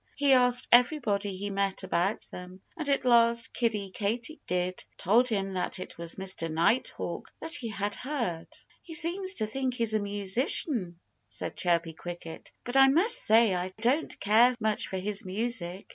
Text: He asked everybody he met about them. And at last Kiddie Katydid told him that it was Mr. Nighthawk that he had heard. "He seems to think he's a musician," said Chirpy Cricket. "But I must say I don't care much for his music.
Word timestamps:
He 0.15 0.31
asked 0.33 0.67
everybody 0.71 1.37
he 1.37 1.51
met 1.51 1.83
about 1.83 2.27
them. 2.31 2.61
And 2.75 2.89
at 2.89 3.05
last 3.05 3.53
Kiddie 3.53 3.91
Katydid 3.91 4.83
told 4.97 5.29
him 5.29 5.53
that 5.53 5.77
it 5.77 5.95
was 5.99 6.15
Mr. 6.15 6.49
Nighthawk 6.51 7.31
that 7.39 7.57
he 7.57 7.67
had 7.69 7.93
heard. 7.93 8.47
"He 8.81 8.95
seems 8.95 9.35
to 9.35 9.45
think 9.45 9.75
he's 9.75 9.93
a 9.93 9.99
musician," 9.99 10.99
said 11.27 11.55
Chirpy 11.55 11.93
Cricket. 11.93 12.51
"But 12.63 12.77
I 12.77 12.87
must 12.87 13.15
say 13.23 13.53
I 13.53 13.73
don't 13.79 14.19
care 14.19 14.55
much 14.59 14.87
for 14.87 14.97
his 14.97 15.23
music. 15.23 15.85